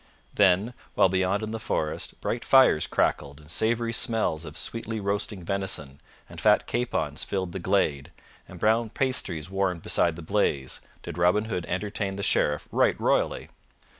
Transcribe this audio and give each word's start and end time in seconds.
Then, 0.33 0.73
while 0.95 1.09
beyond 1.09 1.43
in 1.43 1.51
the 1.51 1.59
forest 1.59 2.19
bright 2.21 2.43
fires 2.43 2.87
crackled 2.87 3.39
and 3.39 3.51
savory 3.51 3.93
smells 3.93 4.45
of 4.45 4.57
sweetly 4.57 4.99
roasting 4.99 5.43
venison 5.43 6.01
and 6.27 6.41
fat 6.41 6.65
capons 6.65 7.23
filled 7.23 7.51
the 7.51 7.59
glade, 7.59 8.09
and 8.47 8.59
brown 8.59 8.89
pasties 8.89 9.51
warmed 9.51 9.83
beside 9.83 10.15
the 10.15 10.23
blaze, 10.23 10.79
did 11.03 11.19
Robin 11.19 11.45
Hood 11.45 11.67
entertain 11.67 12.15
the 12.15 12.23
Sheriff 12.23 12.67
right 12.71 12.99
royally. 12.99 13.49